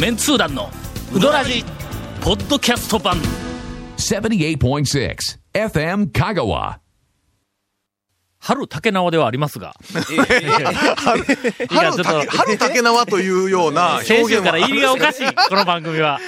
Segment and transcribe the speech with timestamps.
[0.00, 0.70] メンツー団の
[1.14, 1.62] ウドラジ
[2.22, 3.18] ポッドキャスト版。
[3.98, 6.78] 78.6 FM Kagawa.
[8.38, 9.74] 春竹縄ではありますが。
[10.96, 16.18] 春ちょっと竹春竹縄というような表先週現はから入りがおかしいこの番組は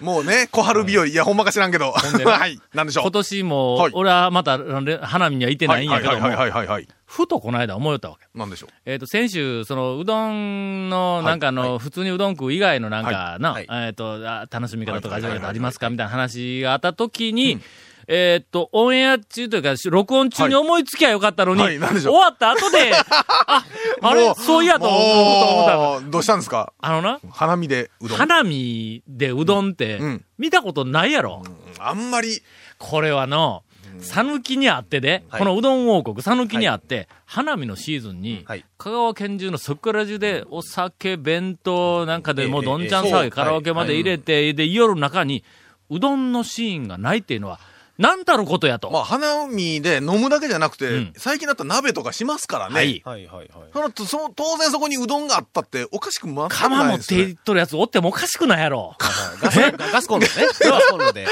[0.00, 1.06] もうね、小春日和。
[1.06, 1.92] いや、ほんまか知らんけど。
[1.92, 2.58] はい。
[2.74, 3.04] なんでしょう。
[3.04, 6.88] 今年も、はい俺はまたあの花見には行ってないんやけども、はいはいはいはいはい。
[7.12, 8.26] ふとこの間思いよったわけ。
[8.38, 8.70] なんでしょう？
[8.86, 13.66] えっ、と、先週、その、うどんの、なんかあの、普通にうどん食う以外のなんかな、はい。
[13.68, 17.58] えっ、とあ、楽しみ方とかはい味わい方ありますかみたいな話があった時に、
[18.06, 21.78] えっ、と、オンエア中というか、録音中に思いつきゃよかったのに、終
[22.10, 23.64] わった後で、 あ、
[24.02, 24.28] あれ？
[24.28, 26.72] もそういやと思ったどうしたんですか？
[26.80, 28.18] あのな、花見でうどん。
[28.18, 31.42] 花見でうどんってうん、見たことないやろ。
[31.80, 32.40] あんまり、
[32.78, 33.64] これはの、
[34.02, 35.38] 讃岐にあってで、はい。
[35.40, 38.64] このうどん王国、讃岐にあって、花見のシーズンに、はい。
[38.78, 45.44] 香川県中のそこら中でお酒、弁当なんかでもうええどんちゃん騒ぎ、カラオケまで入れて、で、夜の中に、
[45.90, 47.60] うどんのシーンがないっていうのは、
[48.00, 48.90] なんたることやと。
[48.90, 52.74] まあ、花見で飲むだけじゃなくて、うん最近だったら鍋とかしますからね。
[52.74, 53.02] はい。
[53.04, 53.48] はいはいはい。
[53.72, 58.96] そのその当然そこにうどんがあったって、おかしく全くないです釜持っていっとるやつおってもおかしくないやろ。
[58.98, 59.60] ガス
[59.92, 60.32] ガスコンロね。
[60.60, 61.26] ガスコンロで。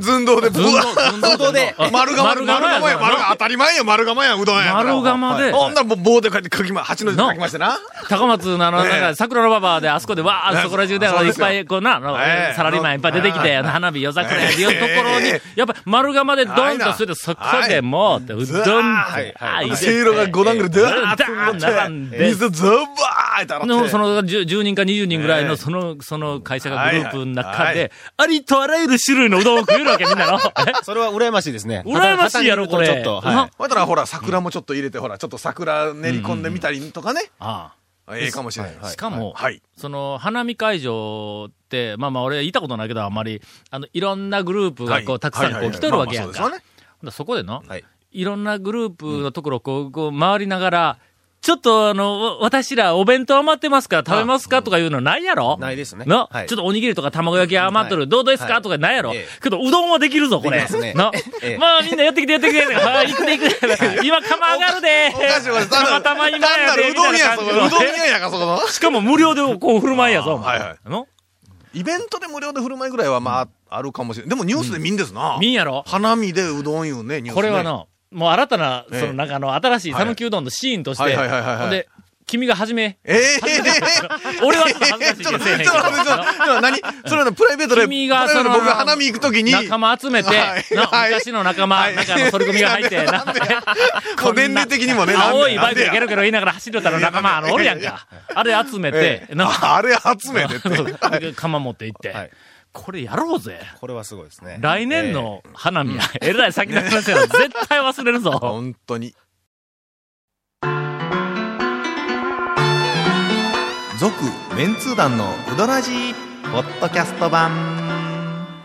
[0.00, 0.82] 寸胴で、ぶわ
[1.20, 4.72] 寸胴であ 丸釜、丸釜や、丸当たり前や、丸釜や、うどんや。
[4.74, 7.78] 丸釜でほんならもう棒で書いて書きま、八の字で書きましてな。
[8.08, 12.00] 高松のあの、ええなんか、桜の馬場で、あそこでわー、ええそこら中で、いっぱい、こうな、
[12.56, 20.70] サラリーマンいっぱい出てきて、花火、夜桜やっていうところにええ、やっぱり丸釜でドンとすると、そこでもう、うどん、はいあーせいろが5段ぐらい、
[21.16, 23.88] ダーン並んで、水ザバーって洗の、って。
[23.90, 30.38] その 10, 10人か20人ぐらいの、ええその、その会社がグループの中はいはいで、ありとあらゆる種類のうどんを食えるわけ、みんなの。
[30.38, 30.40] え
[30.82, 31.82] それは羨ましいですね。
[31.86, 32.86] 羨ましいやろ、これ。
[32.86, 33.50] ちょっと、はい。
[33.56, 37.30] ほらほら、桜もちょっと入れて、ほら、ちょっと桜練り込んでみたりとかね。
[37.40, 37.72] あ
[38.16, 38.78] ええかもしれない。
[38.80, 39.62] あしかも、はい。
[39.76, 43.40] その、花見会場って、まあまあ俺言ったことないけど、あんまり、
[43.70, 46.50] あの、いろんなグループがこう、たくさんこう来とるわけやんか。
[47.10, 47.84] そこでの、はい。
[48.12, 50.98] いろんなグループのところをこう、こう回りながら、
[51.42, 54.62] ちょっとあの、わ私らお弁当余ってますから食べますか？
[54.62, 55.56] とかいうのないやろ？
[55.58, 56.04] ないですね。
[56.04, 56.46] の、はい。
[56.46, 58.06] ちょっとおにぎりとか卵焼き余っとる。
[58.06, 59.28] どうですか、はいとかないやろ、ええ。
[59.42, 60.60] けど、うどんはできるぞ、これ。
[60.60, 60.92] できますね。
[60.92, 61.10] の、
[61.42, 61.58] ええ。
[61.58, 62.66] まあみんなやってきてやってきて。
[62.74, 63.60] はい、行くで行く。
[63.66, 64.00] で。
[64.06, 65.14] 今釜上がるで。
[65.70, 66.90] たまたま今やで。
[66.90, 68.68] うどん屋、うどん屋やか、そこの。
[68.68, 70.78] しかも無料でこう振る舞いやぞ、お前はいはい。
[70.90, 71.06] の？
[71.72, 74.28] イベントで無料で振る舞いぐらいは、まあ、あるかもしれない。
[74.30, 75.38] でもニュースで見んですな。
[75.40, 75.84] みんやろ？
[75.86, 77.42] 花見でうどんいうね、ニュースね。
[77.42, 81.16] これは、の、もう新たな、ええそのなんかあの、新しい讃岐うどんのシーンとして、
[81.70, 81.88] で、
[82.30, 83.40] 君が始め、ええ
[84.44, 86.80] 俺はちょっと恥ずかしいちょっと待って、ちょっと待って、ちょっと何？
[87.06, 90.30] それのプライベートで、君が僕が花見行くときに、仲間集めて、
[90.70, 91.96] 昔の仲間、はい。
[91.96, 93.24] なんかあの、反り込みが入って、な
[94.22, 98.06] こう年齢的にもね、青いバイクでゲロゲロ言いながら走るたら仲間、あの、おるやんか。
[98.32, 99.26] あれ集めて。
[99.36, 101.32] あ あれ集めて。
[101.34, 102.10] 釜持って行って。
[102.10, 102.30] はい、
[102.72, 103.60] これやろうぜ。
[103.80, 104.58] これはすごいですね。
[104.60, 107.26] 来年の花見や、えらい先の話やろ。
[107.28, 108.30] 絶対忘れるぞ。
[108.32, 109.14] 本当に。
[114.00, 114.14] 続
[114.56, 116.14] メンツー団のウドラジー
[116.50, 117.50] ポッドキャスト版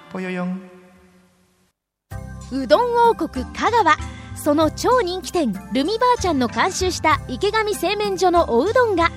[0.10, 0.62] ぽよよん
[2.54, 3.98] うどん王国香川
[4.38, 9.10] その超人気店ルミばあちゃんの監修した池上製麺所のおうどんが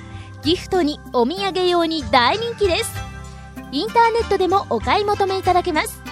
[0.42, 3.07] ギフトにお土産用に大人気です
[3.70, 6.02] インターネットでもお買い求めいただけます。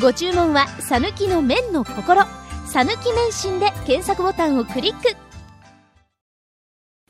[0.00, 2.22] ご注文は「さぬきの麺の心」
[2.66, 5.16] 「さぬき麺心」で検索ボタンをクリック。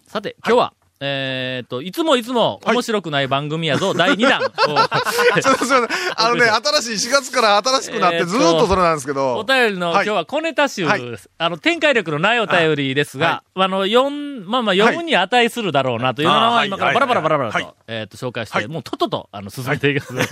[0.06, 4.44] さて、今日は、えーっと、いつもいつも面白くない番組やぞ、 第2弾を。
[4.44, 5.88] すいません。
[6.16, 6.44] あのね、
[6.82, 9.44] 新しい、4月から新しくなって、ずーっとそれなんですけおど。
[9.44, 10.04] 便りの、はい。
[10.06, 11.02] 今日は小ネタ集、はい。
[11.38, 17.64] あの、展開力のないお便りですが、あの、4、まあまあ、読むに値するだろうなというのは、今からバラバラバラバラと、はい。
[17.64, 17.74] はい。
[17.86, 18.68] えーっと、紹介して、はい。
[18.68, 20.12] もうとっとと、あの、進めていきます。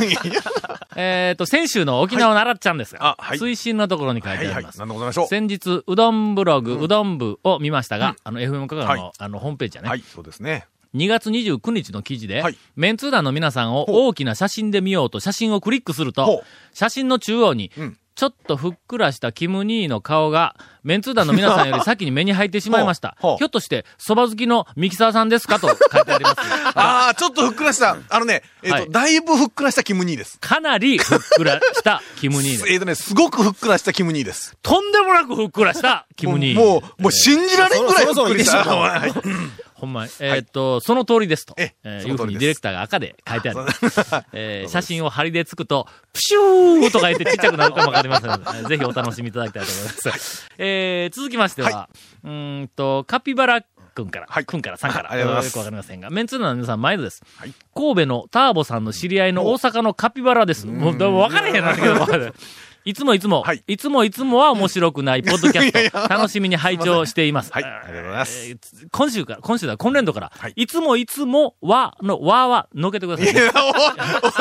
[1.01, 4.49] えーっと、先週の沖縄のあらっちゃんですが、推進のところに書いはいはい。
[4.49, 4.79] てあります。
[4.81, 5.27] なんでございましょう。
[5.29, 8.17] 先日、うどんブログ、うどん部を見ましたが、うん。
[8.25, 9.13] あの、FM 香川の、はい。
[9.17, 9.89] あの、ホームページやね。
[9.89, 10.58] はい、そうですね。
[10.95, 16.43] 2月29日の記事で、はいメンツー団の皆さんを大きな写真で見ようと写真をクリックすると
[16.73, 23.17] 写真の中央にうん、ちょっとふっくらしたキム兄の顔が、メンツー団の皆さんより先に目に入ってしまいました。
[23.39, 26.37] ひょっとして、蕎麦好きのミキサーさんですかと書いてあります。
[26.75, 30.37] ああ、ちょっとふっくらした、あのね、えっはいと、だいぶふっくらしたキム兄です。
[30.41, 32.65] かなりふっくらしたキム兄です。
[32.73, 34.57] えっとね、すごくふっくらしたキム兄です。
[34.65, 36.55] とんでもなくふっくらしたキム兄。
[36.55, 38.65] もう、もう信じられんぐらいふっくりした。
[39.79, 41.75] ほんまに、えーっと、その通りですと、え
[42.07, 43.61] いうふうにディレクターが赤で書いてある。
[44.33, 50.49] えー 写真を針でつくと、プシューとか言ってちっちゃくなるかもわかりませんので、え ーぜひお楽しみいただきたいと思います。
[50.59, 51.89] えー続きましては、
[52.25, 53.63] うーんと、カピバラ
[53.95, 54.45] 君から、はい。
[54.45, 57.23] 君からさんから、よくわかりませんが、メンツー団の皆さん、毎度です。
[57.37, 57.53] はい。
[57.75, 60.67] 神戸のターボさんの知り合いの大阪のカピバラです。
[60.67, 61.89] もう、でも分からへんなんだけ
[62.19, 62.33] ど、
[62.89, 67.53] いつもいつも、はいいつもいつもは面白くない ポッドキャスト、楽しみに拝聴しています。
[67.53, 68.59] はいありがとうございますえー
[68.91, 73.43] 今週から、今週だ、今年度から、はいい、つもいつもはの、はは、のけてくださいね。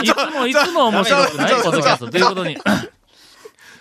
[0.02, 2.58] い つもいつも面白くないポッドキャストということに。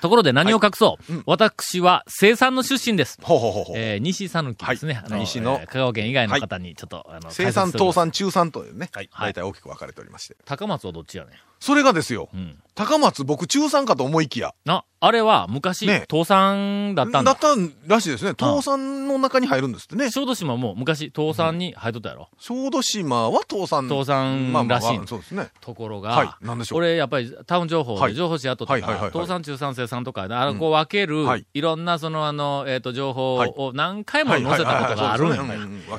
[0.00, 3.18] ところで何を隠そう、私は生産の出身です。
[3.22, 3.76] ほうほうほうほう。
[3.78, 5.00] えー西讃岐ですね。
[5.04, 10.36] あの西のえー香川県以外の方にちょっと、あの、生産、倒産、中産というね、はい大体大きく分かれておりまして。
[10.44, 11.30] 高松はどっちやね
[11.60, 12.36] それがですよ、ん。
[12.36, 12.58] うん。
[12.76, 17.32] 高松僕中産かと思いきや、あ、あれは昔、ね倒産だったんだ。
[17.32, 17.56] だった
[17.86, 18.30] らしいですね。
[18.30, 20.10] 倒産の中に入るんですってね。
[20.10, 22.28] 小豆島も昔倒産に入っとったやろ。
[22.38, 23.88] 小豆島は倒産。
[23.88, 25.48] 倒産らしいまあそうですね。
[25.62, 35.36] ところが、はいなんでしょう俺やっぱりタウン情報はいで情報誌やっとったから、はいはいはいはい倒産中産生産とか、あの、こう分ける、はいい、ろんなそのあの、えっ、と、情報はいを何回も載せたことがあるんや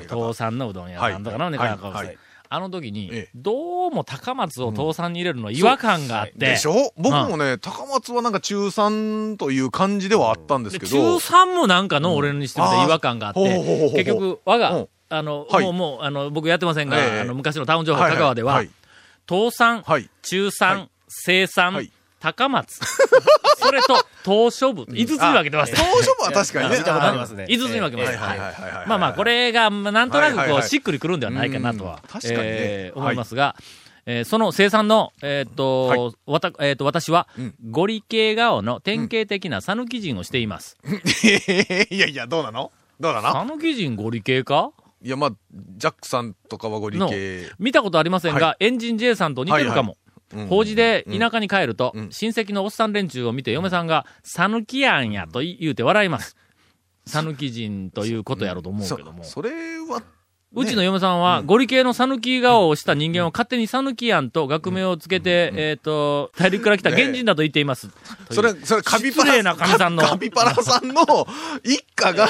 [0.08, 2.18] 倒産のうどん屋さんとかのはいね、なんかはいはい
[2.50, 3.30] あの時に、ええ。
[3.34, 6.92] どうも高松を倒産に入れるの違和感があって、でしょ？
[6.96, 11.18] 僕もね、高松はなんか中産という感じではあったんですでけど。
[11.18, 14.88] 中産もなんかの俺にしてみたら違和感があって、結局、我が、うん。
[15.10, 15.64] あの、はい。
[15.64, 17.20] もう、もう、あの、僕やってませんが、ええ。
[17.20, 18.70] あの、昔のタウン情報、はい香川では、はい。
[19.28, 20.08] 倒産、はい。
[20.22, 20.90] 中産、はい。
[21.08, 22.80] 生産、はい高松、
[23.58, 25.78] それと、東書部、5つに分けてました。
[25.78, 26.78] 当初は確かにね。
[26.78, 27.46] 見たことありますね。
[27.48, 28.20] 5つに分けました。
[28.24, 28.88] はいはいはいはいはい。
[28.88, 33.54] まあまあ、これが、まあなんとなくこう、はいはいはいしっくりくるんではないかなとはうん、確かに思いますが、
[34.06, 40.78] えーその生産の、えーっと、はいわた、えーっと、私はうん、ゴリ系顔の典型的な讃岐人をしています。
[41.90, 42.72] いやいや、どうなの？
[42.98, 43.32] どうなの？
[43.44, 44.70] 讃岐人ゴリ系か？
[45.02, 45.30] いや、まあ、
[45.76, 47.50] ジャックさんとかはご理系。
[47.58, 49.92] 見たことありませんが、はエンジン J さんと似てるかも。
[49.92, 50.07] うん
[50.48, 56.36] 法事で田舎に帰ると、うん親戚のおっさん連中を見て嫁さんが、讃岐やんやと言うて笑います。
[57.06, 59.24] 讃岐人ということやろうと思うけども。
[59.24, 60.02] そそれは、
[60.54, 67.90] うちの嫁さんは、ゴリ系の讃岐顔をした人間を勝手に讃岐やんと学名をつけて、えっ、と、大陸から来た原人だと言っています。
[68.30, 70.02] それ、それ、カピパラ、な神さんの。
[70.02, 71.04] カピパラさんの
[71.62, 72.28] 一家が、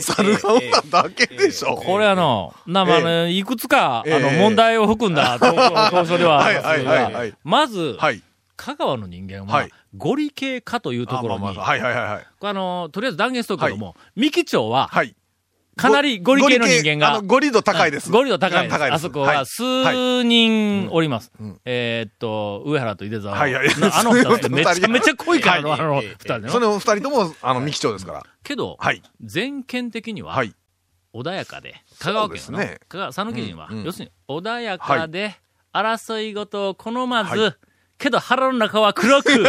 [0.00, 1.76] 猿顔なだけでしょ。
[1.76, 5.52] これあの、な、まあ、いくつか、ええあの、問題を含んだ投
[5.96, 8.20] 稿書ではありますはいはいはいまず、はい。
[8.56, 9.70] 香川の人間は、はい。
[9.96, 12.26] ゴリ系かというところに、あまあまあはいはいはいはい。
[12.38, 15.14] これあの、とりあえず断言しとくけども、三木町は、はい。
[15.80, 18.10] かなりゴリ系の人間があの、ゴリ度高いです。
[18.10, 18.92] ゴリ度高いです。
[18.92, 21.32] あそこは数人おります。
[21.64, 23.36] えーっと、上原と井出沢。
[23.36, 26.48] はいはいなあの二人めちゃめちゃ濃いからの、はいあの二人ね。
[26.50, 28.22] その二人とも、あの、三木町ですから。
[28.42, 29.02] けど、はい。
[29.22, 30.54] 全県的にははい。
[31.12, 35.34] 穏やかで、香川県の、そうですね香川、讃岐人は、要するに穏やかで、
[35.72, 37.56] 争い事を好まず、は
[37.98, 39.42] けど腹の中は黒く、表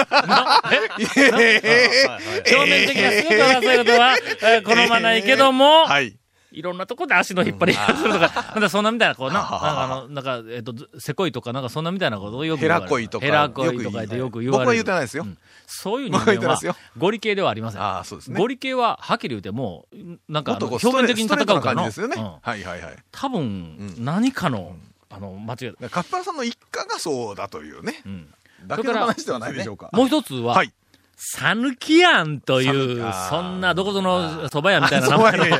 [2.67, 6.17] 面的にすごく争い事は、えー好まないけども、はい。
[6.51, 13.25] いろんなとこで足の引っ張り合いするとか、 なんかそんなみたいな、こうな、なんかあの、なんか、えっ、と、せこいとか、なんかそんなみたいなことをよくヘ言われるラ恋とか。
[13.25, 14.65] ヘラ恋とか言ってよく言われる。
[14.65, 15.25] 僕は言ってないですよ。
[15.65, 16.59] そういう人間は
[16.97, 17.81] ゴリ系ではありません。
[17.81, 18.39] ああ、そうですね。
[18.39, 19.95] ゴリ系は、はっきり言うてもう、
[20.27, 21.61] なんか表面的に戦うから。
[21.61, 22.15] 感じですよね。
[22.17, 22.95] うんはいはいはい。
[23.11, 24.75] 多分、何かの、
[25.09, 25.89] あの、間違い。
[25.89, 28.01] カッパラさんの一家がそうだというね。
[28.07, 28.27] ん
[28.67, 29.89] だけの話ではないでしょうか。
[29.93, 30.73] もう一つは、はい。
[31.23, 32.67] さぬきやんとい
[32.99, 35.55] うそんなどこぞの蕎麦屋みたいな名前の ね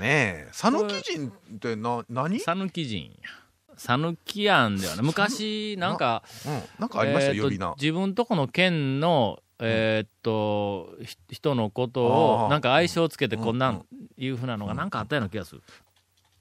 [0.00, 2.38] え、讃岐人ってな、何？
[2.40, 3.04] さぬき人。
[3.22, 3.30] や。
[3.78, 6.62] さぬきやんではね、昔、なんか、うん。
[6.78, 7.74] なんかありました呼び名。
[7.80, 12.04] 自分とこの県の、えーっと、ひ人のこと
[12.44, 13.84] を、なんか愛称つけてこんなうんん、
[14.18, 15.62] いうふうなのがなんかあったような気がする。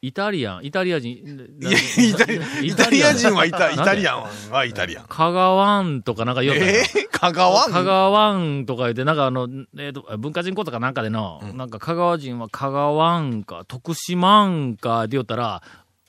[0.08, 1.12] イタリアン、イタリア人。
[1.12, 2.38] イタリ
[2.70, 3.36] イタリア人。
[3.36, 5.06] はいた、イタリアンはイタリアン。
[5.10, 15.62] 香川んとかなんか言おったよえー、香川香川んとか言って、なんかあの、えーと、文化人講座かなんかでの、なんか香川人は香川んか、徳島んかって言ったら、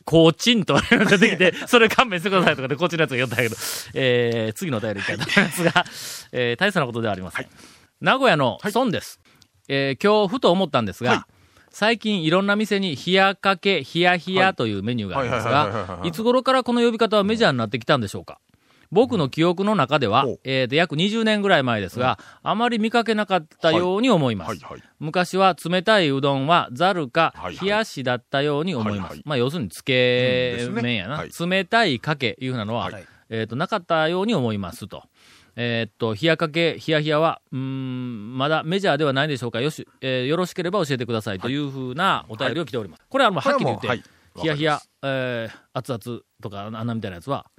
[0.05, 3.57] コーチンと出てきて、 それ勘弁してくださいとかで、こっちのやつが言ったけど、
[3.95, 5.85] えー、次のお便りいきたいと思いますが、
[6.31, 7.47] えー、大層なことではありません。
[8.00, 9.19] 名古屋の孫です。
[9.67, 11.38] えー、今日ふと思ったんですが、はい
[11.79, 18.41] 最近いろんな店に冷やかけ、冷や冷やというメニューがありますが、いいつ頃からこの呼び方はメジャーになってきたんでしょうか？
[18.91, 24.61] 僕の記憶の中ではえーと、約20年ぐらい前ですが、あまり見かけなかったように思います。
[24.99, 27.33] 昔は冷たいうどんはざるか
[27.63, 29.21] 冷やしだったように思います。
[29.25, 33.07] まあ要するにつけ麺やな、冷たいかけいうふうなのは、はい。
[33.31, 35.05] えっ、と、なかったように思いますと。
[35.61, 39.61] えっ、と、冷やかけ、冷や冷やは、うーん、まだメジャーではないでしょうか。
[39.61, 41.57] よし、えーよろしければ教えてくださいとい。
[41.57, 43.03] うふうなお便りを来ております。
[43.09, 44.03] これはもうはっきり言って、冷
[44.45, 47.50] や冷や、えー、熱々とかあんなみたいなやつは、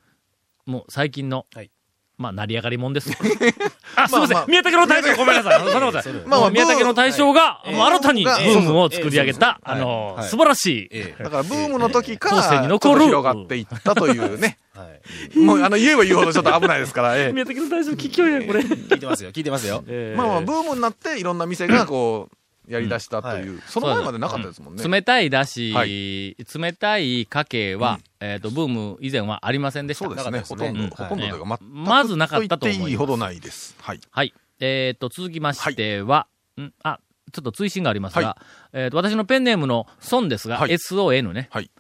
[0.65, 1.72] もう最近の、はい
[2.20, 3.12] まあ、成り上がりもんです。
[3.96, 4.38] あ、すいません。
[4.38, 5.60] まあ宮武の大将、 ごめんなさい。
[5.60, 6.24] そんなことない。
[6.26, 14.58] まあ宮武の大将が、ええもう新たにブがームを作り上げた、ええあの、はい素晴らしい、ええだからブームの時から、後世にちょっ残ると広がっていったというね。
[14.76, 14.86] は
[15.34, 15.40] い。
[15.40, 18.60] もう、あの、言えば言うほどちょっと危ないですから、ええ宮武の大将、聞きようや、これ。
[18.60, 19.82] 聞いてますよ、聞いてますよ。
[19.88, 22.28] ええまあまあ、ブームになって、いろんな店がこ
[22.68, 24.84] う、やり出したという、その前までなかったですもんね。
[24.84, 30.06] 冷たいだし、は冷たいかけは、えっ、と、ブーム以前はありませんでした。
[30.06, 30.44] そうですね。
[30.44, 33.76] すねほとんど、ほとんどというか、全くまずなかったと思いますいいほどないです。
[33.82, 34.00] はい。
[34.12, 34.34] はい。
[34.60, 36.28] えっ、と、続きましては、
[36.60, 36.74] ん？
[36.84, 37.00] あ、
[37.32, 38.38] ちょっと追伸がありますが、は
[38.74, 41.48] えっ、と、私のペンネームのソンですが、はい SON ね。
[41.52, 41.72] はい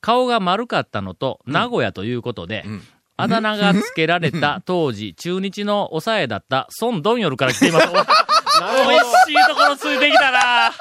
[0.00, 2.82] 顔が丸かったのと、名古屋ということで、うん
[3.16, 7.86] あだ名が付けられた 当時、中日の抑えだった孫ドンヨルから来ています。
[7.86, 8.02] お美味
[9.24, 10.72] しいところついてきたな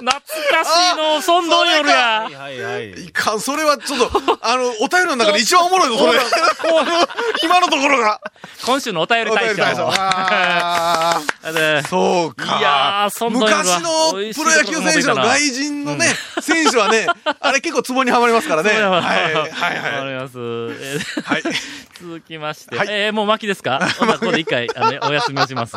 [0.00, 3.04] 懐かしいの、孫ドンヨルやはいはいはい。
[3.04, 6.18] いかん、それはちょっと、あの、お便りの中で一番おもろいぞ、それ。
[7.42, 8.20] 今のところが。
[8.64, 9.90] 今週のお便り大賞。
[11.88, 12.58] そうか。
[12.58, 16.06] いやー昔のプロ野球選手の外人のね、
[16.40, 17.06] 選手はね、
[17.40, 18.70] あれ結構ツボにはまりますからね。
[18.70, 19.50] そうやわはい、はい、わはい。
[19.50, 20.32] かります。
[20.36, 21.42] えーはい。
[22.00, 23.80] 続きまして、はいえーもう巻きですか？
[23.98, 25.76] ここで一回、あの、お休みをします。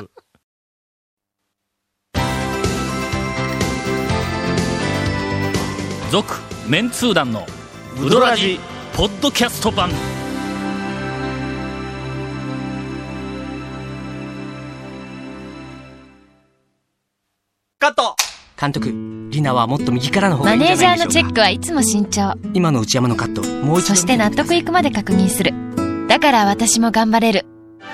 [6.13, 6.35] 続、
[6.69, 7.47] メンツー団の、
[7.99, 8.59] ウドラジ、
[8.95, 9.89] ポッドキャスト版。
[17.79, 18.15] カット
[18.61, 18.93] 監督、
[19.31, 22.35] リナはもっと右からの方がいいマネージャーのチェックはいつも慎重。
[22.53, 23.95] 今の内山のカット、もう一度。
[23.95, 25.51] そして納得いくまで確認する。
[26.07, 27.47] だから私も頑張れる。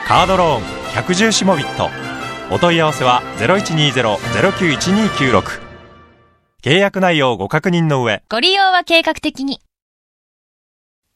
[0.06, 0.64] カードローン
[1.06, 1.90] 110シモビット
[2.54, 5.69] お問い合わせは0120-091296
[6.62, 9.62] 契約内容をご確認の上ご利用は計画的に。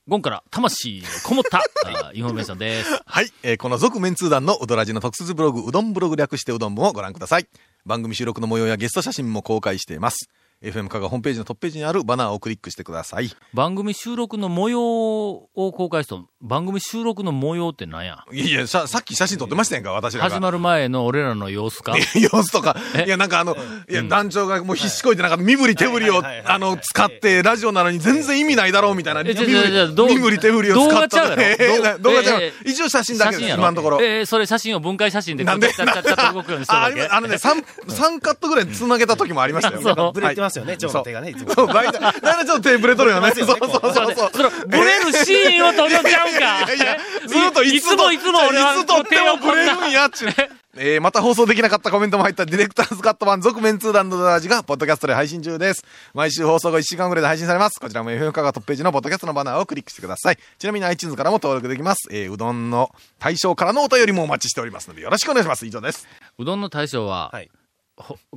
[0.07, 1.57] ゴンから魂のこもった、
[2.07, 2.89] あインフォメーションです。
[3.05, 3.29] はい。
[3.43, 7.47] えーこの続メンツー団のうどらじの特設ブログ、うどんブログ略してうどん部をご覧ください。
[7.85, 10.29] 番組収録の模様やゲスト写真も公開しています。
[10.63, 13.29] FM カがホームページのトップページにあるバナーをクリックしてください。
[13.53, 14.81] 番組収録の模様
[15.29, 18.23] を公開した番組収録の模様って何や？
[18.31, 20.29] いやいや、ささっき写真撮ってましたやんか、私らが。
[20.29, 21.95] 始まる前の俺らの様子か？
[22.15, 23.03] 様子とか え？
[23.05, 23.57] いや、なんかあの、
[23.89, 29.23] いや、団長がもう必死こいて、なんか身振り手振りを、あの、使って、ラジオなのに全然意味ないだろうみたいな。
[29.23, 30.93] 身振り身振り手振りを使った。
[30.95, 31.41] 動画ちゃうやろ？
[31.43, 32.41] えー動画ちゃう？
[32.41, 34.01] ええ一応写真だけで今のところ。
[34.01, 37.03] えーそれ写真を分解写真で、なんでちゃっちゃっちゃっと動くようにしたあだけ？
[37.05, 39.81] あのね、3、三カットぐらい繋げた時もありましたよ。
[39.81, 41.53] そうブレてますよね、ちょうど手がね、いつも。
[41.53, 43.31] そう、大体、大体ちょっと手ぶれとるよね。
[43.35, 44.31] そうそうそうそう。
[44.33, 50.31] その、ブレるシーンを撮るのちゃうんかいやいや、ずっといつもいつも俺はいつ撮ってもブレるんやっちゅう。
[50.75, 55.85] えー、また放送できなかったコメントも入ったディレクターズカット版続面通談のドラジがポッドキャストで配信中です。
[56.15, 57.79] 毎週放送後1週間ぐらいで配信されます。
[57.79, 60.37] こちらも FM カがトップページのポッドキャストのバナーをクリックしてください。
[60.57, 62.07] ちなみに iTunes からも登録できます。
[62.11, 65.67] えー、うどんの対象からのお便りもお待ちしておりますのでよろしくお願いします。
[65.67, 66.07] 以上です。
[66.39, 67.62] うどんの大将は、はいほ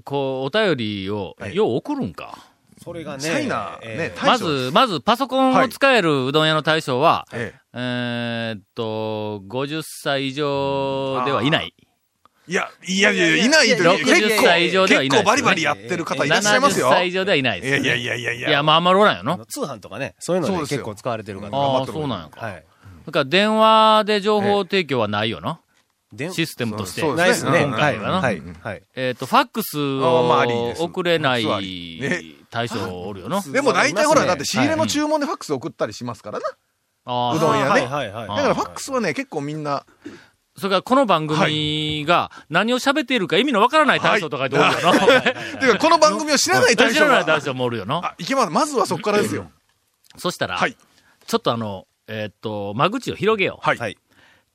[0.05, 2.39] こう、お便りを、はいよう送るんか。
[2.83, 3.47] それがね、チャイ
[4.25, 11.75] まず、まず、パソコンを使えるうどん屋の大将は、ええーっと、50歳以上ではいない。
[11.79, 11.87] え
[12.49, 16.87] いや、いやいやいや、いないという60歳以上ではいない結構バリバリやってる方いらっしゃいますよ。
[16.89, 18.49] 70歳以上ではいないです、いやいやいやいやいや。
[18.51, 19.33] いや、まあ、あんまりおらんよの。
[19.33, 21.59] あの通販とかね、そういうので結構使われてるから。
[21.59, 22.47] ああ、頑張ってるそうなんやか。
[22.47, 22.65] はい。
[23.07, 25.61] だから、電話で情報提供はないよな。
[26.13, 27.01] でシステムとして。
[27.01, 27.65] そうないですね。
[27.65, 28.21] 今回はな。
[28.21, 28.43] はい。
[28.63, 28.83] はい。
[28.95, 31.45] えっ、と、ファックスを送れない
[32.51, 33.41] 対象おるよな。
[33.43, 36.47] でも大体ほら、はいだって仕入れの注文でファックス送ったりしますからな。
[37.07, 38.29] ああうどん屋いはいはい。
[38.29, 39.85] あだからファックスはね、結構みんな、
[40.57, 45.23] それからこの番組が何を喋っているか意味のわからない対象とか言っておるよな。
[45.61, 47.13] ていうかこの番組を知らない対知象が。
[47.13, 47.97] らない対象もおるよな。
[47.97, 48.51] あ、いけます。
[48.51, 49.51] まずはそこからですよ。
[50.17, 50.77] そしたら、はい。
[51.27, 53.67] ちょっとあの、えっ、と、間口を広げよう。
[53.67, 53.99] はい。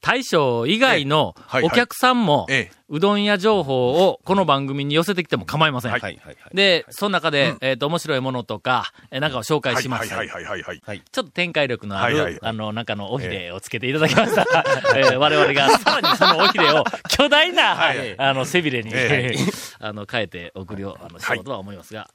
[0.03, 0.20] はい。
[0.22, 2.81] 大将以外のお客さんも、ええ。
[2.89, 5.91] うどん屋情報をこの番組に寄せてきても構いません。
[5.91, 6.01] はい。
[6.01, 6.20] はい。
[6.24, 6.38] はい。
[6.53, 10.13] で、その中で、えっ、と、面白いものとか、えなんかを紹介します。
[10.13, 11.01] はいはいはいはいはい。
[11.10, 14.41] ちょっと展開力のある、はいはいはいあの、中の尾ひれをつけていただきました。
[14.98, 19.34] えー我々がさらにその尾ひれを巨大な、はいあの、背びれに、え
[19.79, 22.10] あの、変えて送るよう、あの、しようとは思いますが。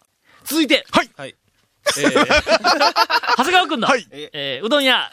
[0.45, 1.11] 続いて、はい。
[1.17, 1.35] はい。
[1.99, 2.27] えー
[3.37, 5.09] 長谷川くんの、はいえーうどん屋、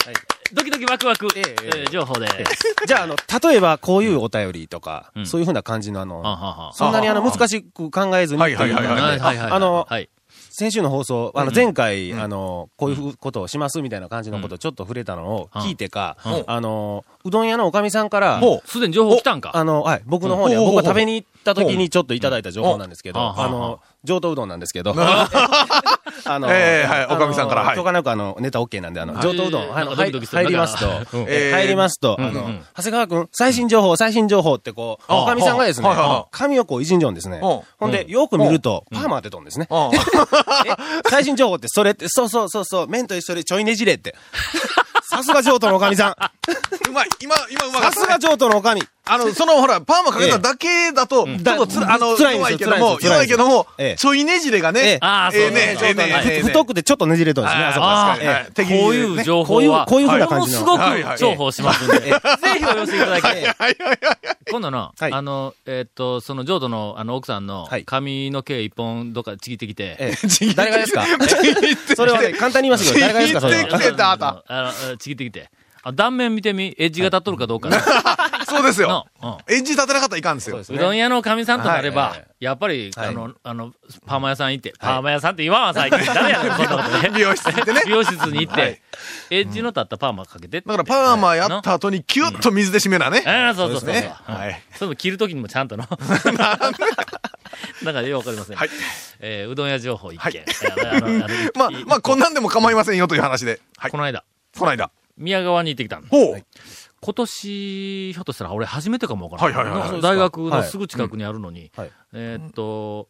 [0.53, 2.33] ドキドキワクワク、えええー情報です。
[2.87, 3.15] じゃあ、あの、
[3.49, 6.73] 例えばこういうお便りとかうん、そういうふうな感じのあの、ははは。
[6.73, 9.19] そんなにあの、難しく考えずにっていうはいはいはいはい。
[9.19, 9.51] はいはい。
[9.51, 10.09] あの、はい。
[10.49, 12.21] 先週の放送、あの、前回、うん。
[12.21, 19.51] あの、こういうことをしますみたいな感じのことをちょっと触れたのを聞いてかうん、あの、うどん屋のおかみさんから、ほすでに情報来たんか？
[19.53, 20.67] あの、はい、僕の方には、うん。
[20.67, 23.39] 僕が食べに行った時にちょっといただいた情報なんですけど、うん。
[23.39, 27.63] あの、上等うどんなんですけど、 あの、ええはいおかみさんから。
[27.63, 27.75] はい。
[27.75, 30.87] とかなくあの、ネタ OK なんで、あの、上等うどん、あの、入りますと、
[31.25, 35.89] 入りますと、あの、うん長谷川くん、最新情報、最新情報ってこう、あおかみさんがですね
[36.31, 37.37] 髪をこういじんじょんですね。
[37.37, 37.61] うん。
[37.79, 39.67] ほんで、よく見ると、パーマ当てとんですね。
[41.09, 44.15] 最新情報ってそれって、そうそうそうそう、麺と一緒でちょいねじれって。
[45.13, 46.15] さすが上等のおかみさん。
[46.89, 47.09] うまい。
[47.21, 48.01] 今、今うまかったね。
[48.01, 48.81] さすが上等のおかみ。
[49.05, 56.43] あの、そのほら、パーマかけただけだと、ちょっとつら、あの、弱いけども、弱いけどもええ、ちょいねじれがえねえ、ああ、そうええね、ええね、ええね。
[56.43, 57.85] 太くてちょっとねじれとんですね、あそこ。
[57.85, 58.17] あ
[58.55, 60.61] 確かにこういう情報は、こういうこういう風な感じの。
[60.65, 62.13] ものすごく重宝しますんで、ぜ
[62.59, 63.33] ひお寄せいただきたい。
[63.33, 63.97] はいはいはい。
[64.49, 65.11] 今度の、はい。
[65.11, 67.83] あの、えっと、その浄土の、あの、奥さんのはい。
[67.83, 70.53] 髪の毛一本どっかちぎってきて、ええ。
[70.55, 71.05] 誰がですか？
[71.97, 74.73] それはね、簡単に言いますけど、誰がですか、それちぎっては。
[74.97, 75.49] ちぎってきて。
[75.85, 77.75] あ断面見てみ、エッジが立っとるかどうかな。
[78.49, 79.37] そうですよの。
[79.47, 80.57] うんエッジ立てなかったらいかんですよ。
[80.57, 83.71] うどん屋のかみさんとなれば、はいやっぱり、はいあの、あの、
[84.05, 85.99] パーマ屋さん行って、パーマ屋さんって言わんわ、最近。
[86.13, 87.09] 誰やねん、そんなことね。
[87.15, 88.81] 美容室行ってね美容室に行って、はい
[89.29, 90.59] エッジの立ったパーマかけて。
[90.59, 93.23] だからパーマやった後にキュッと水で締めなね。
[93.25, 95.87] ああ、そうそうそうはいそれも切るときにもちゃんとの。
[97.81, 98.57] なんかよくわかりません。
[98.57, 98.69] はい
[99.19, 100.43] えーうどん屋情報一件。
[101.55, 103.61] まあ、まあ、こんなんでも構いませんよという話で。
[103.77, 103.91] はい。
[103.91, 104.23] この間、
[104.57, 104.91] この間。
[105.17, 106.07] 宮川に行ってきたの。
[106.07, 106.45] ほう。
[107.03, 109.65] 今年、ひょっとしたら俺初めてかもわからない。
[109.65, 109.91] はいはいはい。
[109.91, 111.91] はい大学のすぐ近くにあるのに、はい。
[112.13, 113.09] えーっと、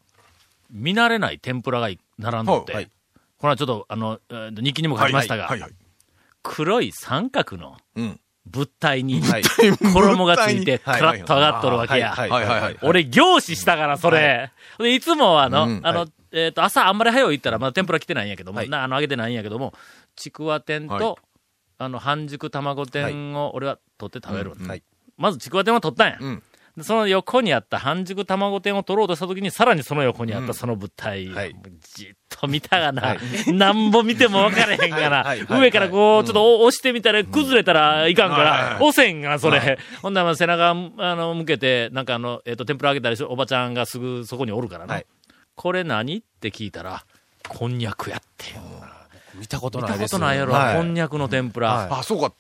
[0.72, 2.90] 見慣れない天ぷらが並んどって、はい
[3.38, 5.72] これはちょっと、あの、えー日記にも書きましたが、はいはい。
[6.44, 8.20] 黒い三角のうん。
[8.46, 12.12] 物体にはい衣がついて、はいカラッと上がっとるわけや。
[12.12, 12.78] はいはいはいはい。
[12.82, 14.52] 俺、凝視したから、それ。
[14.80, 18.70] で、いつもあの、うんあの、えっ、と、朝あんまり早う行ったら、まだ天ぷら来てないんやけども、はい。
[18.70, 19.74] なあの、揚げてないんやけども、
[20.16, 21.16] ちくわ天と、はい
[21.84, 24.54] あの、半熟卵天を俺は取って食べる。
[24.60, 24.84] うんはい。
[25.18, 26.18] まずちくわ天は取ったんや。
[26.20, 26.44] うん。
[26.76, 31.54] でその横にあった半熟卵天を取ろうとしたときに、さらにその横にあったその物体、はい。
[31.54, 33.20] もうじっと見たがな、はい。
[33.54, 35.46] なんぼ見ても分からへんがな、はい。
[35.46, 35.62] はい。
[35.62, 38.64] 上からこう、ちょっと押してみたら崩れたらいかんから、はい。
[38.64, 38.76] はい。
[38.90, 39.78] 押せんが、それ。
[40.02, 44.96] ほんなら背中、あの、向けて、なんかあの、えっ、と、天ぷら揚げたりしおばちゃんがすぐそこにおるからな。
[44.96, 45.06] はい。
[45.56, 46.18] これ何？
[46.18, 47.06] って聞いたら、
[47.48, 48.56] こんにゃくやって。
[48.56, 48.62] よ。
[49.36, 50.12] 見たこと見たないです。
[50.12, 51.74] ことないやろ、はいこんにゃくの天ぷら。
[51.74, 52.34] はいあ、そうか。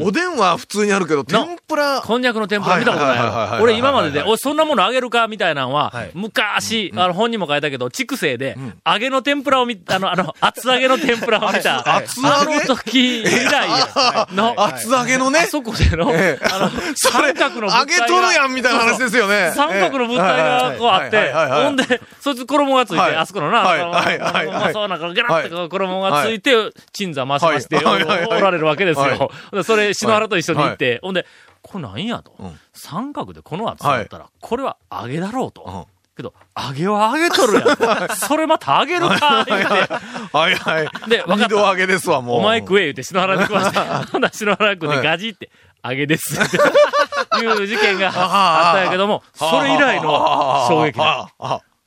[0.00, 2.02] おでんは普通にあるけど、天ぷら。
[2.02, 3.62] こんにゃくの天ぷら見たことない。
[3.62, 5.28] 俺今までで、おい、そんなものあげるか？
[5.28, 11.96] みたいなのははい、昔、あの、本にも書いたけど、畜生で、揚げの天ぷらを見、あの、あの、厚揚げの天ぷらを見た。
[11.96, 12.56] 厚厚揚げ？
[12.56, 14.28] あの時以来や。
[14.32, 15.40] の、厚揚げのね？
[15.40, 15.46] あ。
[15.46, 16.46] そこでの、ええ。
[16.52, 19.52] あの、 三角の物揚げ体がとるやんみたいな話ですよね。
[19.54, 23.16] 三角の物体がこうあってほんで、そいつ衣がついて、はい。
[23.16, 23.80] あそこのな、はい。
[23.80, 24.04] あのはい。
[24.04, 24.18] はい。
[24.18, 24.46] はい。
[24.48, 26.52] まあそうなんか、ゲラッと衣がついて、
[26.92, 29.18] 鎮座回しまして、おられるわけですはい。
[29.18, 29.30] よ。
[29.52, 31.26] でそれ、篠原と一緒に行っはて、ほんで、
[31.62, 32.30] これなんやと？
[32.42, 32.58] ん。
[32.72, 35.50] 三角でこの厚さだったら、これは揚げだろううん。
[35.52, 35.88] と。
[36.16, 38.16] けど、揚げは揚げとるやん。
[38.16, 39.64] それまた揚げるか、言うて。
[39.66, 40.54] はい。
[40.56, 41.10] はい。
[41.10, 41.54] でわかった。
[41.54, 42.36] 揚げですわ、もう。
[42.38, 43.42] お前食え言うて篠原に。
[43.42, 43.78] 食わして、
[44.10, 45.50] ほんなら篠原君でガジって、
[45.84, 46.34] 揚げです。
[46.40, 46.48] っ
[47.38, 51.30] ていう事件があったんやけども、それ以来の衝撃だ。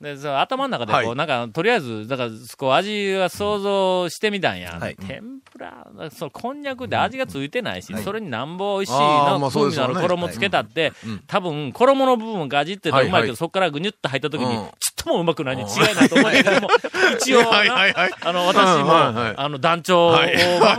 [0.02, 1.16] で、その頭の中でこう、はい。
[1.16, 4.76] なんか、とりあえず、だから、こう、味は想像してみたんや。
[4.80, 4.96] はい。
[4.96, 9.94] 天ぷら、その、こんにゃくで味がついてないし、それになんぼ美味しいあーの、まあそうですよね。
[9.94, 14.64] 風味のある衣つけたって、うん多分、衣の部分ガジってうまいけど、はいはいそこからぐにゅっと入った時に、うん。
[14.80, 16.68] ちっともうまくないに違いないと思うんだけども、
[17.16, 18.10] 一応な、 はいはいはい。
[18.20, 19.34] あの、私も、うんはいはい。
[19.36, 20.26] あの、団長を守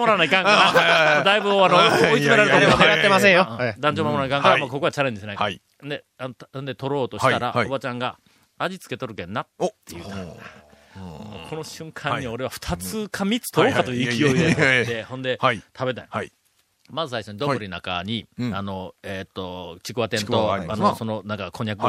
[0.05, 2.62] らないかんから、だいぶ、あの、はい追い詰められたい。
[2.62, 3.47] やいやいや狙ってませんよ。
[3.79, 4.62] 団長守らないかんから、はい。
[4.62, 5.38] もうここはチャレンジしない。
[5.38, 5.62] かんはい。
[5.83, 7.67] で、あのたんで、取ろうとしたら、はいはい。
[7.67, 8.17] おばちゃんが、
[8.58, 10.16] 味付けとるけんなっおて言うた。
[11.50, 14.54] この瞬間に俺は二つか三つ取ろうかという勢いではいはい。
[14.54, 15.58] いやいやいやいで、ほんで、はい。
[15.58, 16.10] 食べたんよ。
[16.12, 16.32] はい。
[16.89, 18.56] まず最初に丼の中に、うん。
[18.56, 21.82] あの、えっ、と、ちくわ天と、があの、その、なんか、こんにゃく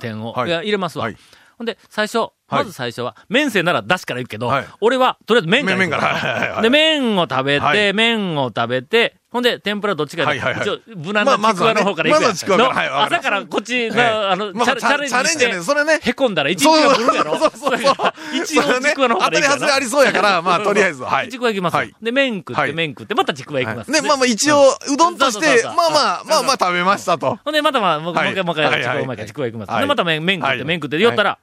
[0.00, 0.48] 天を、はい。
[0.48, 1.04] いや入れますわ。
[1.04, 1.16] はい。
[1.56, 4.66] ほんで、最初、まず最初は、麺線なら出汁からいくけど、はい。
[4.80, 6.62] 俺は、とりあえず麺から麺から。
[6.62, 7.92] で、麺を食べて、はい。
[7.92, 10.62] 麺を食べて、ほんで、天ぷらどっちかで、はいはいはい。
[10.62, 13.02] 一応、無難なちくわの方から行くやん。
[13.02, 15.98] 朝からこっちあの、まあチャレンジしてそれね。
[16.00, 17.36] へこんだら一日が来るやろ。
[17.36, 17.96] そうそうそう
[18.32, 19.58] 一応ちくわの方当たりから行くやろ。
[19.58, 21.28] 外れありそうやから、まあ、とりあえず、はい。
[21.28, 22.72] ちくわ行きますで、麺食って、はい。
[22.72, 23.90] 麺食って、またちくわ行きます。
[23.90, 25.84] ね、まあまあ一応、うどんとして、まあま
[26.20, 27.40] あ、まあまあ食べましたと。
[27.44, 29.72] ほんで、またまあ、もう一回、もう一回、うまいから、ちくわ行きます。
[29.72, 29.80] はい。
[29.80, 30.64] で、また麺、麺食って、はい。
[30.64, 31.38] 麺食って、酔ったら、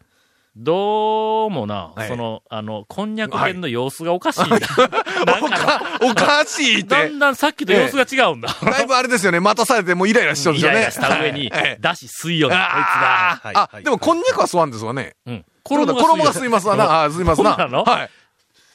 [0.56, 4.60] どうもなは、いその、あの、こんにゃく店の様子がおかしいんだ。
[5.26, 6.89] なんかおか、 おかしいって。
[6.89, 8.50] だんだんさっきと様子が違うんだ。
[8.63, 10.78] だいぶあれですよね、待たされてもうイライラしちゃうんですよね。
[10.78, 13.68] イライラした上にええ、だし吸いよんだ、こいつあが。
[13.68, 15.16] ーあ、でもこんにゃくは吸わんですわね。
[15.26, 15.46] うん。
[15.63, 17.04] 衣が吸いますわな。
[17.04, 17.56] あー吸いますな。
[17.56, 17.84] そうなの？
[17.84, 18.10] はい。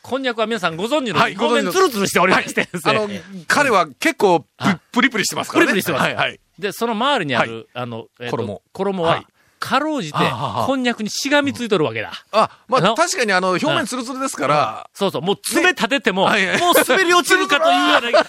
[0.02, 4.46] こんにゃくは皆さんご存知の、はいご存知のツルツルしておりましてあのね。、彼は結構プ、
[4.90, 5.70] プリプリしてますからね。
[5.72, 6.40] プリプリしてますはいはい。
[6.58, 9.26] で、その周りにある、あの、えっと衣衣ははい
[9.58, 10.18] かろうじて
[10.66, 12.12] こんにゃくにしがみついとるわけだ。
[12.32, 18.22] あ、まあ確かにあの、表面ツルツルですから、そうそう、もう爪立てても、もう滑り落ちるかというような、 ガ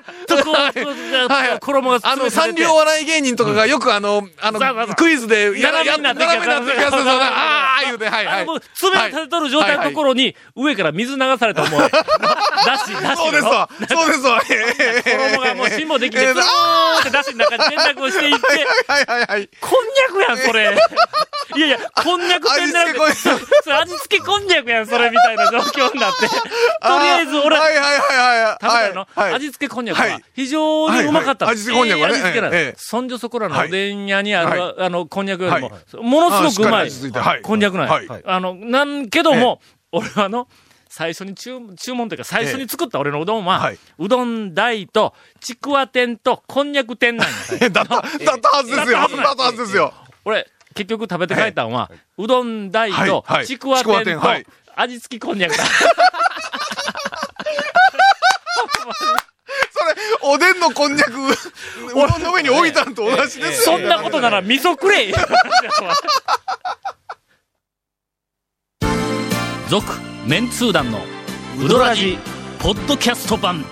[0.00, 4.60] ッとこう、衣があの、三両笑い芸人とかがよくあの、あの
[4.94, 8.44] クイズで、や斜めになってきたああ、言うて、はいはい。
[8.46, 11.88] もう、爪を立てとる状態のところに、上から水流されたもう、だ
[12.78, 13.68] し、だしそうですわ。
[13.88, 14.40] そうですわ。
[15.04, 16.42] 衣がもう辛抱できて、えーずー。
[17.00, 18.46] ってだしの中に転落をしていって、
[18.88, 19.48] はいはいはい。
[19.60, 20.69] こんにゃくやん、それ。
[21.56, 26.28] いやいや、こんにゃく転落味付けこんにゃくそれ味付けこんにゃくやん、それみたいな状況になって。
[26.28, 26.34] と
[26.98, 28.58] りあえず俺、はいはいはいはい。
[28.60, 29.34] 食べたの、はい。
[29.34, 30.04] 味付けこんにゃくは。
[30.04, 30.24] はい。
[30.34, 31.46] 非常にうまかった。
[31.46, 31.48] の。
[31.50, 31.54] はいはい。
[31.54, 32.14] 味付けこんにゃくはね。
[32.14, 35.96] ええ味付けなのええええそんじょそこらのおでん屋にある、はあの、こんにゃくよりも、はい。
[35.96, 36.90] ものすごくうまい。
[37.42, 38.08] こんにゃくなんや、はい。
[38.24, 39.60] あの、なんけども、
[39.92, 40.46] 俺はあの、
[40.90, 43.78] 最初に注注文というか、最初に作った俺のうどんは、はい。
[43.98, 47.28] うどん大と、ちくわ天とこんにゃく天なん
[47.60, 47.70] や。
[47.70, 48.98] だった、だったはずですよ。
[48.98, 49.94] だったはずですよ。
[50.24, 55.64] 俺、結局食べて帰ったんは、うどん大とちくわ天と天はい味付きこんにゃくだ。
[59.72, 61.14] それ、おでんのこんにゃく、う
[61.94, 63.76] どんの上に置いたんと同じですよ。
[63.76, 65.12] そんなことなら味噌くれ
[69.68, 69.86] 続、
[70.26, 71.04] メンツー団の
[71.58, 72.18] ウドラジ、
[72.58, 73.64] ポッドキャスト版。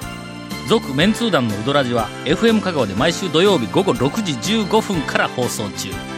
[0.69, 6.18] 続、メンツー団のウドラジは、FM 香川で毎週土曜日午後6時15分から放送中。